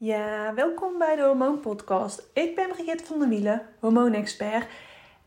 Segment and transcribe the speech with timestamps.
[0.00, 2.22] Ja, welkom bij de Hormoon Podcast.
[2.32, 4.66] Ik ben Brigitte van der Wielen, hormoonexpert.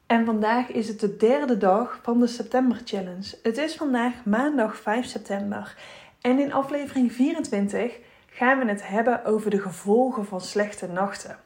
[0.06, 3.38] En vandaag is het de derde dag van de September Challenge.
[3.44, 5.78] Het is vandaag maandag 5 september.
[6.22, 11.38] En in aflevering 24 gaan we het hebben over de gevolgen van slechte nachten.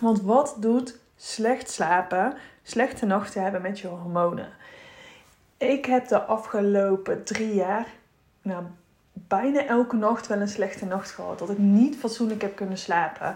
[0.00, 4.52] Want wat doet slecht slapen, slechte nachten hebben met je hormonen?
[5.56, 7.86] Ik heb de afgelopen drie jaar,
[8.42, 8.64] nou
[9.28, 11.38] bijna elke nacht wel een slechte nacht gehad.
[11.38, 13.34] Dat ik niet fatsoenlijk heb kunnen slapen.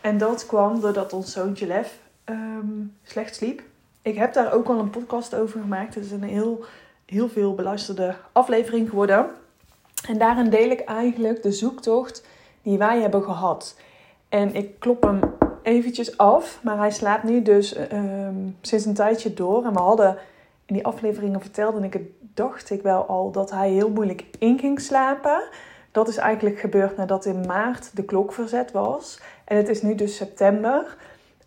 [0.00, 3.62] En dat kwam doordat ons zoontje Lef ehm, slecht sliep.
[4.02, 5.94] Ik heb daar ook al een podcast over gemaakt.
[5.94, 6.64] Het is een heel,
[7.06, 9.26] heel veel beluisterde aflevering geworden.
[10.08, 12.26] En daarin deel ik eigenlijk de zoektocht
[12.62, 13.76] die wij hebben gehad.
[14.28, 15.20] En ik klop hem
[15.62, 19.64] eventjes af, maar hij slaapt nu dus ehm, sinds een tijdje door.
[19.64, 20.18] En we hadden
[20.66, 22.02] in die afleveringen vertelde ik het,
[22.34, 25.42] dacht ik wel al dat hij heel moeilijk in ging slapen.
[25.92, 29.20] Dat is eigenlijk gebeurd nadat in maart de klok verzet was.
[29.44, 30.96] En het is nu dus september.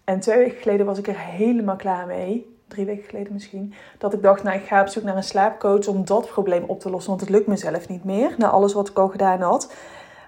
[0.03, 2.55] En twee weken geleden was ik er helemaal klaar mee.
[2.67, 3.73] Drie weken geleden misschien.
[3.97, 6.79] Dat ik dacht, nou ik ga op zoek naar een slaapcoach om dat probleem op
[6.79, 7.09] te lossen.
[7.09, 8.35] Want het lukt mezelf niet meer.
[8.37, 9.73] Na alles wat ik al gedaan had.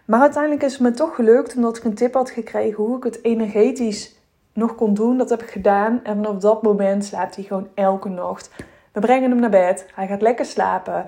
[0.06, 1.56] Maar uiteindelijk is het me toch gelukt.
[1.56, 4.16] Omdat ik een tip had gekregen hoe ik het energetisch
[4.53, 5.17] nog kon doen.
[5.17, 6.00] Dat heb ik gedaan.
[6.03, 8.50] En vanaf dat moment slaapt hij gewoon elke nacht
[8.95, 9.85] we brengen hem naar bed.
[9.93, 11.05] Hij gaat lekker slapen.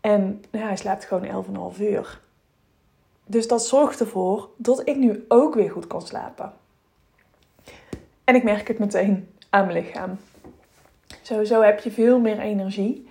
[0.00, 2.20] En ja, hij slaapt gewoon 11,5 uur.
[3.26, 6.52] Dus dat zorgt ervoor dat ik nu ook weer goed kan slapen.
[8.24, 10.18] En ik merk het meteen aan mijn lichaam.
[11.22, 13.08] Sowieso heb je veel meer energie.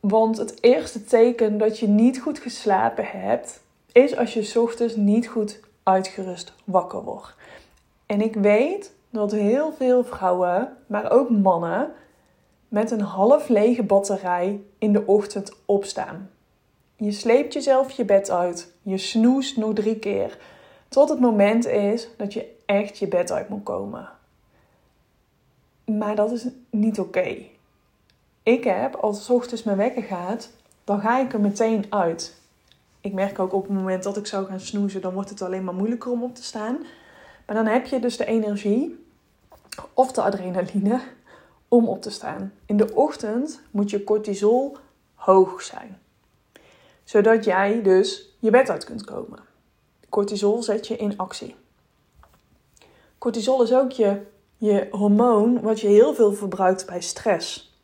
[0.00, 3.60] Want het eerste teken dat je niet goed geslapen hebt,
[3.92, 7.34] is als je ochtends niet goed uitgerust wakker wordt.
[8.06, 11.92] En ik weet dat heel veel vrouwen, maar ook mannen,
[12.74, 16.30] met een half lege batterij in de ochtend opstaan.
[16.96, 18.72] Je sleept jezelf je bed uit.
[18.82, 20.38] Je snoest nog drie keer.
[20.88, 24.08] Tot het moment is dat je echt je bed uit moet komen.
[25.84, 27.36] Maar dat is niet oké.
[28.42, 30.50] Ik heb, als het ochtends mijn wekker gaat,
[30.84, 32.40] dan ga ik er meteen uit.
[33.00, 35.64] Ik merk ook op het moment dat ik zou gaan snoezen, dan wordt het alleen
[35.64, 36.78] maar moeilijker om op te staan.
[37.46, 39.04] Maar dan heb je dus de energie
[39.92, 41.00] of de adrenaline
[41.68, 42.52] om op te staan.
[42.66, 44.76] In de ochtend moet je cortisol
[45.14, 45.98] hoog zijn,
[47.04, 49.38] zodat jij dus je bed uit kunt komen.
[50.08, 51.56] Cortisol zet je in actie.
[53.18, 54.20] Cortisol is ook je,
[54.56, 57.78] je hormoon wat je heel veel verbruikt bij stress.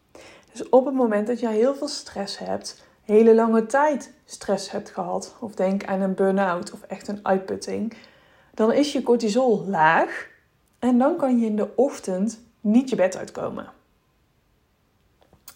[0.53, 4.91] Dus op het moment dat je heel veel stress hebt, hele lange tijd stress hebt
[4.91, 7.97] gehad, of denk aan een burn-out of echt een uitputting,
[8.55, 10.29] dan is je cortisol laag
[10.79, 13.69] en dan kan je in de ochtend niet je bed uitkomen.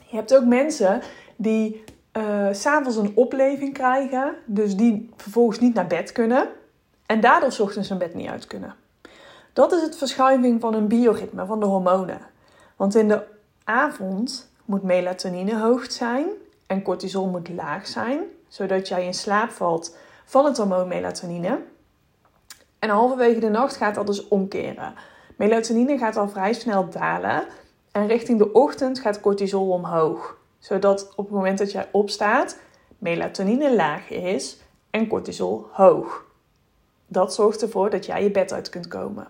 [0.06, 1.02] Je hebt ook mensen
[1.36, 6.48] die uh, s'avonds een opleving krijgen, dus die vervolgens niet naar bed kunnen
[7.06, 8.74] en daardoor s ochtends hun bed niet uit kunnen.
[9.52, 12.20] Dat is het verschuiving van een bioritme, van de hormonen.
[12.76, 13.22] Want in de
[13.64, 16.26] avond moet melatonine hoog zijn
[16.66, 21.60] en cortisol moet laag zijn, zodat jij in slaap valt van het hormoon melatonine.
[22.78, 24.94] En halverwege de nacht gaat dat dus omkeren.
[25.36, 27.46] Melatonine gaat al vrij snel dalen
[27.92, 30.38] en richting de ochtend gaat cortisol omhoog.
[30.58, 32.58] Zodat op het moment dat jij opstaat,
[32.98, 34.58] melatonine laag is
[34.90, 36.24] en cortisol hoog.
[37.06, 39.28] Dat zorgt ervoor dat jij je bed uit kunt komen.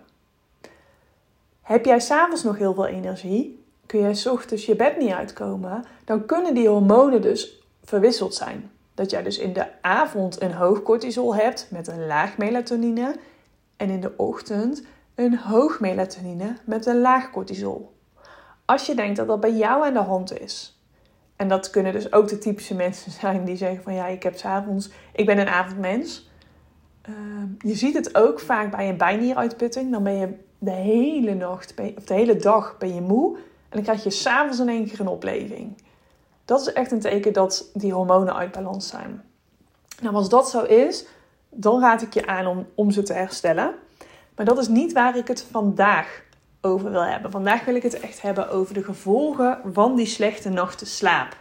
[1.61, 5.85] Heb jij s'avonds nog heel veel energie, kun jij s ochtends je bed niet uitkomen,
[6.05, 8.71] dan kunnen die hormonen dus verwisseld zijn.
[8.93, 13.15] Dat jij dus in de avond een hoog cortisol hebt met een laag melatonine
[13.77, 14.83] en in de ochtend
[15.15, 17.93] een hoog melatonine met een laag cortisol.
[18.65, 20.79] Als je denkt dat dat bij jou aan de hand is.
[21.35, 24.37] En dat kunnen dus ook de typische mensen zijn die zeggen van ja, ik heb
[24.37, 26.29] s'avonds, ik ben een avondmens.
[27.01, 29.91] Ehm, je ziet het ook vaak bij een bijnieruitputting.
[29.91, 33.35] Dan ben je de hele nacht, of de hele dag ben je moe.
[33.37, 35.77] En dan krijg je s'avonds in één keer een opleving.
[36.45, 39.23] Dat is echt een teken dat die hormonen uit balans zijn.
[40.01, 41.05] Nou, als dat zo is,
[41.49, 43.75] dan raad ik je aan om, om ze te herstellen.
[44.35, 46.23] Maar dat is niet waar ik het vandaag
[46.61, 47.31] over wil hebben.
[47.31, 51.37] Vandaag wil ik het echt hebben over de gevolgen van die slechte nachten slaap.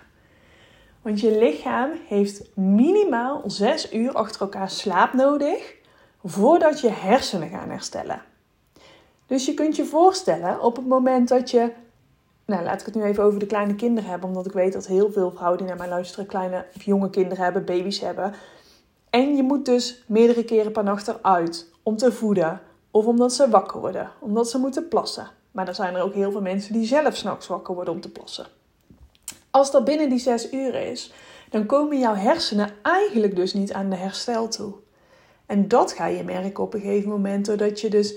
[1.02, 5.74] Want je lichaam heeft minimaal 6 uur achter elkaar slaap nodig
[6.24, 8.22] voordat je hersenen gaan herstellen.
[9.26, 11.72] Dus je kunt je voorstellen op het moment dat je.
[12.46, 14.86] Nou, laat ik het nu even over de kleine kinderen hebben, omdat ik weet dat
[14.86, 18.34] heel veel vrouwen die naar mij luisteren kleine of jonge kinderen hebben, baby's hebben.
[19.10, 22.60] En je moet dus meerdere keren per nacht eruit om te voeden,
[22.94, 25.28] of omdat ze wakker worden, omdat ze moeten plassen.
[25.50, 28.10] Maar er zijn er ook heel veel mensen die zelf s'nachts wakker worden om te
[28.10, 28.46] plassen.
[29.50, 31.12] Als dat binnen die zes uur is,
[31.50, 34.72] dan komen jouw hersenen eigenlijk dus niet aan de herstel toe.
[35.46, 38.14] En dat ga je merken op een gegeven moment, doordat je dus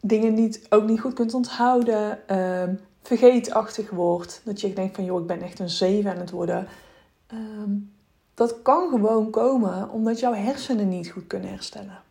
[0.00, 4.40] dingen niet, ook niet goed kunt onthouden, um, vergeetachtig wordt.
[4.44, 6.68] Dat je denkt van, joh, ik ben echt een zeven aan het worden.
[7.26, 7.72] Ehm,
[8.34, 12.08] dat kan gewoon komen omdat jouw hersenen niet goed kunnen herstellen.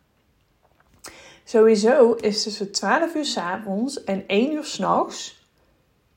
[1.49, 5.47] Sowieso is tussen 12 uur s avonds en 1 uur s'nachts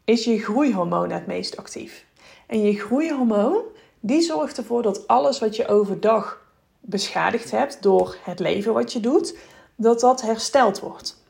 [0.05, 2.07] is je groeihormoon het meest actief.
[2.47, 3.63] En je groeihormoon
[4.01, 6.47] die zorgt ervoor dat alles wat je overdag
[6.81, 9.39] beschadigd hebt door het leven wat je doet,
[9.77, 11.25] dat dat hersteld wordt.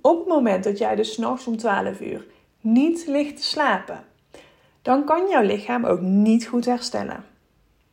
[0.00, 2.26] Op het moment dat jij dus s'nachts om 12 uur
[2.60, 4.04] niet ligt te slapen,
[4.82, 7.24] dan kan jouw lichaam ook niet goed herstellen.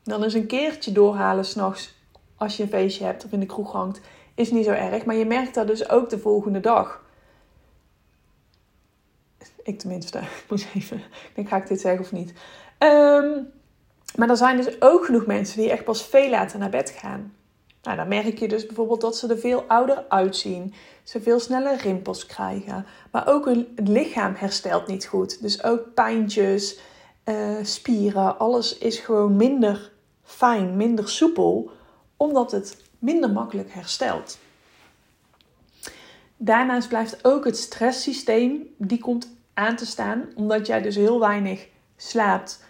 [0.04, 1.94] Dan is een keertje doorhalen s'nachts
[2.36, 4.02] als je een feestje hebt of in de kroeg hangt,
[4.36, 5.06] is niet zo erg.
[5.06, 7.02] Maar je merkt dat dus ook de volgende dag.
[9.64, 12.34] Ik tenminste, ik moet even, ik denk ga ik dit zeggen of niet.
[12.80, 13.52] Um,
[14.16, 17.34] maar er zijn dus ook genoeg mensen die echt pas veel later naar bed gaan.
[17.84, 20.74] Nou, dan merk je dus bijvoorbeeld dat ze er veel ouder uitzien.
[21.04, 22.86] Ze veel sneller rimpels krijgen.
[23.12, 25.42] Maar ook hun lichaam herstelt niet goed.
[25.42, 26.80] Dus ook pijntjes,
[27.26, 29.92] uh, spieren, alles is gewoon minder
[30.24, 31.72] fijn, minder soepel.
[32.18, 34.40] Omdat het minder makkelijk herstelt.
[36.38, 40.26] Daarnaast blijft ook het stresssysteem, die komt aan te staan.
[40.36, 42.64] Omdat jij dus heel weinig slaapt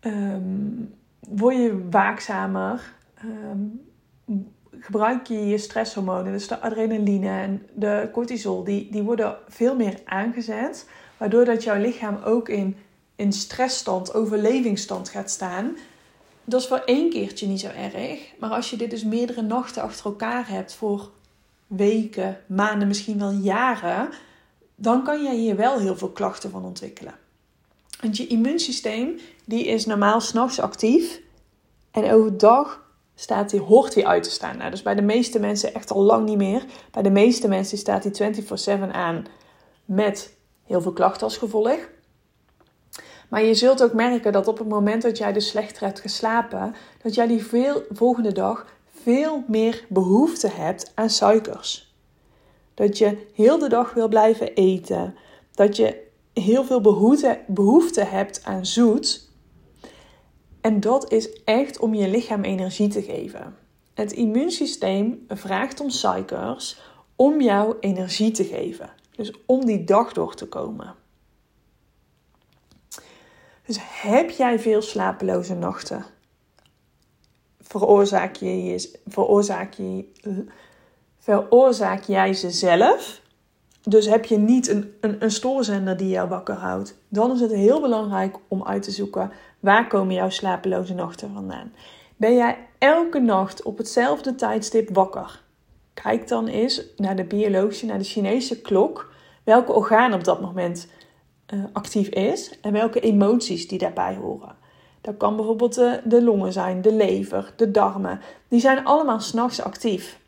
[0.00, 0.94] um,
[1.28, 2.94] word je waakzamer.
[3.24, 3.86] Um,
[4.80, 10.00] gebruik je je stresshormonen, dus de adrenaline en de cortisol, die, die worden veel meer
[10.04, 10.88] aangezet.
[11.16, 12.76] Waardoor dat jouw lichaam ook in,
[13.16, 15.76] in stressstand, overlevingsstand gaat staan.
[16.48, 18.20] Dat is voor één keertje niet zo erg.
[18.38, 21.10] Maar als je dit dus meerdere nachten achter elkaar hebt voor
[21.66, 24.08] weken, maanden, misschien wel jaren,
[24.74, 27.14] dan kan jij hier wel heel veel klachten van ontwikkelen.
[28.00, 31.20] Want je immuunsysteem die is normaal s'nachts actief.
[31.90, 34.56] En overdag staat die, hoort hij uit te staan.
[34.56, 36.64] Nou, dus bij de meeste mensen echt al lang niet meer.
[36.90, 38.34] Bij de meeste mensen staat hij
[38.78, 39.24] 24-7 aan
[39.84, 41.78] met heel veel klachten als gevolg.
[43.28, 46.74] Maar je zult ook merken dat op het moment dat jij dus slechter hebt geslapen,
[47.02, 48.66] dat jij die veel, volgende dag
[49.02, 51.94] veel meer behoefte hebt aan suikers.
[52.74, 55.14] Dat je heel de dag wil blijven eten.
[55.52, 59.30] Dat je heel veel behoefte, behoefte hebt aan zoet.
[60.60, 63.56] En dat is echt om je lichaam energie te geven.
[63.94, 66.80] Het immuunsysteem vraagt om suikers
[67.16, 68.90] om jou energie te geven.
[69.16, 70.94] Dus om die dag door te komen.
[73.68, 76.04] Dus heb jij veel slapeloze nachten?
[77.60, 80.04] Veroorzaak, je, veroorzaak, je,
[81.18, 83.20] veroorzaak jij ze zelf?
[83.82, 86.94] Dus heb je niet een, een, een stoorzender die jou wakker houdt?
[87.08, 91.72] Dan is het heel belangrijk om uit te zoeken Waar komen jouw slapeloze nachten vandaan?
[92.16, 95.42] Ben jij elke nacht op hetzelfde tijdstip wakker?
[95.94, 99.12] Kijk dan eens naar de biologische, naar de Chinese klok,
[99.44, 100.88] welke orgaan op dat moment
[101.54, 104.56] uh, actief is en welke emoties die daarbij horen.
[105.00, 108.20] Dat kan bijvoorbeeld de, de longen zijn, de lever, de darmen.
[108.48, 110.18] Die zijn allemaal s'nachts actief.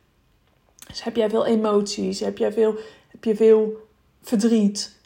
[0.87, 2.75] Dus heb jij veel emoties, heb, jij veel,
[3.09, 3.89] heb je veel
[4.23, 4.99] verdriet,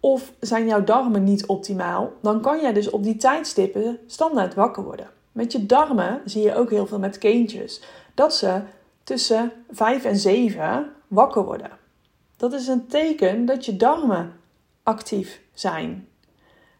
[0.00, 4.84] of zijn jouw darmen niet optimaal, dan kan jij dus op die tijdstippen standaard wakker
[4.84, 5.10] worden.
[5.32, 7.82] Met je darmen zie je ook heel veel met kindjes
[8.14, 8.60] dat ze
[9.04, 11.70] tussen 5 en 7 wakker worden.
[12.36, 14.37] Dat is een teken dat je darmen
[14.88, 16.08] actief zijn.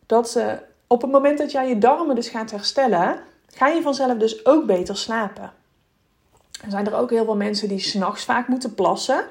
[0.07, 4.19] Dat ze op het moment dat jij je darmen dus gaat herstellen, ga je vanzelf
[4.19, 5.53] dus ook beter slapen.
[6.65, 9.25] Er zijn er ook heel veel mensen die s'nachts vaak moeten plassen.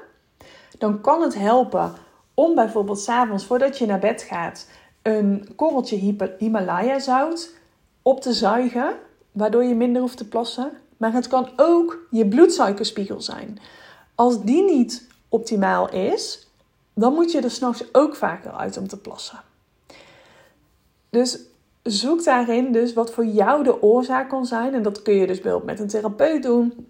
[0.78, 1.94] Dan kan het helpen
[2.34, 4.66] om bijvoorbeeld s'avonds voordat je naar bed gaat
[5.02, 7.54] een korreltje Himalaya zout
[8.02, 8.96] op te zuigen,
[9.32, 10.70] waardoor je minder hoeft te plassen.
[10.96, 13.58] Maar het kan ook je bloedsuikerspiegel zijn.
[14.14, 16.47] Als die niet optimaal is,
[17.00, 19.40] dan moet je er s'nachts ook vaker uit om te plassen.
[21.10, 21.38] Dus
[21.82, 24.74] zoek daarin dus wat voor jou de oorzaak kan zijn.
[24.74, 26.86] En dat kun je dus bijvoorbeeld met een therapeut doen.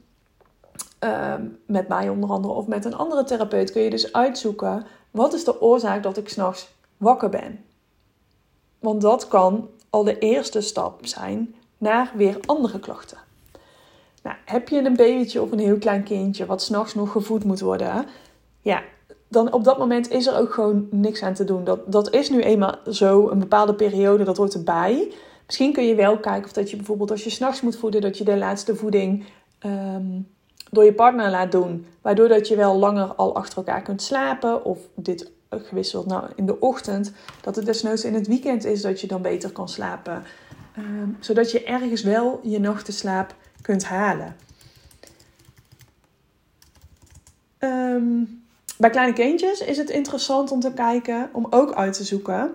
[0.99, 5.35] Ehm, met mij onder andere of met een andere therapeut kun je dus uitzoeken wat
[5.35, 7.65] is de oorzaak dat ik s'nachts wakker ben?
[8.79, 13.19] Want dat kan al de eerste stap zijn naar weer andere klachten.
[14.23, 17.61] Nou, heb je een babytje of een heel klein kindje wat s'nachts nog gevoed moet
[17.61, 18.07] worden?
[18.61, 18.83] Ja,
[19.29, 21.65] dan op dat moment is er ook gewoon niks aan te doen.
[21.65, 25.13] Dat, dat is nu eenmaal zo, een bepaalde periode, dat hoort erbij.
[25.47, 28.19] Misschien kun je wel kijken of dat je bijvoorbeeld als je s'nachts moet voeden, dat
[28.19, 29.25] je de laatste voeding
[29.59, 30.21] ehm,
[30.71, 31.87] door je partner laat doen.
[32.03, 34.65] Waardoor dat je wel langer al achter elkaar kunt slapen.
[34.65, 37.13] Of dit gewisseld nou, in de ochtend.
[37.41, 40.23] Dat het desnoods in het weekend is dat je dan beter kan slapen.
[40.77, 44.37] Ehm, zodat je ergens wel je nachtenslaap kunt halen.
[47.59, 48.25] ehm,
[48.79, 52.51] bij kleine kindjes is het interessant om te kijken, om ook uit te zoeken.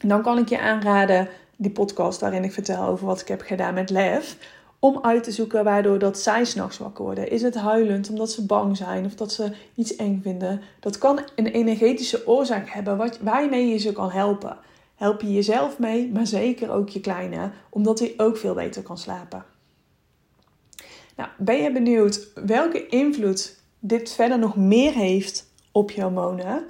[0.00, 3.40] En dan kan ik je aanraden die podcast waarin ik vertel over wat ik heb
[3.40, 4.36] gedaan met Lef.
[4.78, 7.30] Om uit te zoeken waardoor dat zij s'nachts wakker worden.
[7.30, 10.60] Is het huilend omdat ze bang zijn of dat ze iets eng vinden?
[10.80, 14.56] Dat kan een energetische oorzaak hebben waarmee je ze kan helpen.
[14.94, 18.98] Help je jezelf mee, maar zeker ook je kleine, omdat hij ook veel beter kan
[18.98, 19.44] slapen.
[21.16, 26.64] Nou, ben je benieuwd welke invloed dit verder nog meer heeft op je hormonen?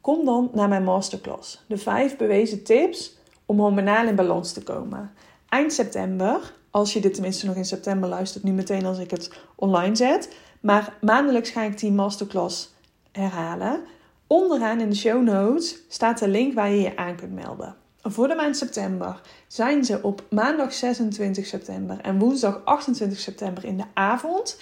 [0.00, 1.64] Kom dan naar mijn masterclass.
[1.68, 3.16] De vijf bewezen tips
[3.46, 5.12] om hormonaal in balans te komen.
[5.48, 9.30] Eind september, als je dit tenminste nog in september luistert, nu meteen als ik het
[9.54, 10.36] online zet.
[10.60, 12.74] Maar maandelijks ga ik die masterclass
[13.12, 13.80] herhalen.
[14.26, 17.76] Onderaan in de show notes staat de link waar je je aan kunt melden.
[18.02, 23.76] Voor de maand september zijn ze op maandag 26 september en woensdag 28 september in
[23.76, 24.58] de avond.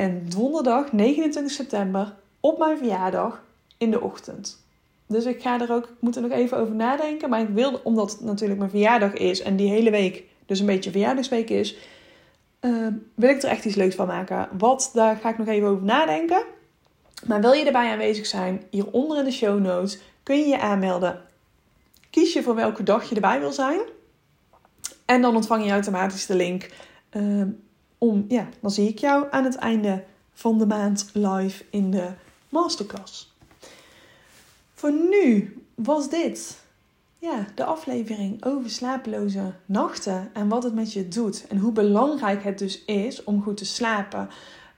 [0.00, 3.42] En donderdag 29 september op mijn verjaardag
[3.78, 4.64] in de ochtend.
[5.06, 7.30] Dus ik ga er ook, ik moet er nog even over nadenken.
[7.30, 10.66] Maar ik wil, omdat het natuurlijk mijn verjaardag is en die hele week dus een
[10.66, 11.76] beetje verjaardagsweek is,
[12.60, 14.48] uh, wil ik er echt iets leuks van maken.
[14.58, 16.42] Wat, daar ga ik nog even over nadenken.
[17.26, 21.20] Maar wil je erbij aanwezig zijn, hieronder in de show notes kun je je aanmelden.
[22.10, 23.80] Kies je voor welke dag je erbij wil zijn.
[25.04, 26.70] En dan ontvang je automatisch de link.
[27.12, 27.42] Uh,
[28.00, 32.10] om, ja, dan zie ik jou aan het einde van de maand live in de
[32.48, 33.34] masterclass.
[34.74, 36.58] Voor nu was dit
[37.18, 41.46] ja, de aflevering over slapeloze nachten en wat het met je doet.
[41.48, 44.28] En hoe belangrijk het dus is om goed te slapen.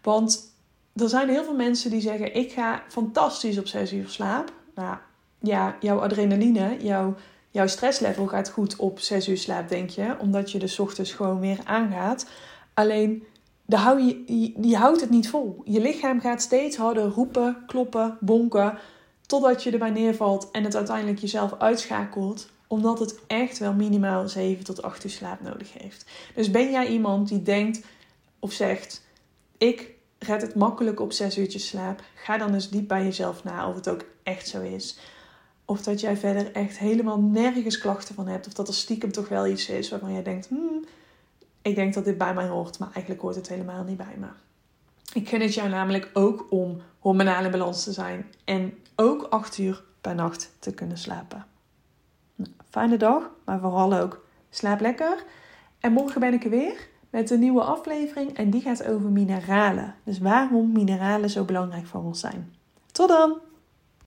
[0.02, 0.54] Want
[0.96, 4.52] er zijn heel veel mensen die zeggen: Ik ga fantastisch op 6 uur slaap.
[4.74, 4.96] Nou
[5.38, 7.14] ja, jouw adrenaline, jouw,
[7.50, 10.16] jouw stresslevel gaat goed op 6 uur slaap, denk je.
[10.18, 12.26] Omdat je de ochtends gewoon weer aangaat.
[12.74, 13.24] Alleen,
[13.66, 15.62] hou je, je houdt het niet vol.
[15.64, 18.78] Je lichaam gaat steeds harder roepen, kloppen, bonken.
[19.26, 22.50] Totdat je erbij neervalt en het uiteindelijk jezelf uitschakelt.
[22.66, 26.10] Omdat het echt wel minimaal 7 tot 8 uur slaap nodig heeft.
[26.34, 27.80] Dus ben jij iemand die denkt
[28.38, 29.06] of zegt:
[29.58, 32.02] Ik red het makkelijk op 6 uurtjes slaap.
[32.14, 34.98] Ga dan eens diep bij jezelf na of het ook echt zo is.
[35.64, 38.46] Of dat jij verder echt helemaal nergens klachten van hebt.
[38.46, 40.84] Of dat er stiekem toch wel iets is waarvan jij denkt: hmm,
[41.62, 44.26] ik denk dat dit bij mij hoort, maar eigenlijk hoort het helemaal niet bij me.
[45.12, 49.84] Ik gun het jou namelijk ook om hormonale balans te zijn en ook 8 uur
[50.00, 51.46] per nacht te kunnen slapen.
[52.34, 55.24] Nou, fijne dag, maar vooral ook slaap lekker.
[55.80, 59.94] En morgen ben ik er weer met een nieuwe aflevering en die gaat over mineralen.
[60.04, 62.54] Dus waarom mineralen zo belangrijk voor ons zijn.
[62.92, 63.38] Tot dan!